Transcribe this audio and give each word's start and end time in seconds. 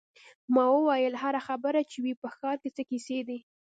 ما 0.53 0.65
وویل: 0.75 1.13
هر 1.23 1.35
خبر 1.47 1.73
چې 1.91 1.97
وي، 2.03 2.13
په 2.21 2.27
ښار 2.35 2.55
کې 2.61 2.69
څه 2.75 2.81
کیسې 2.89 3.19
دي. 3.27 3.39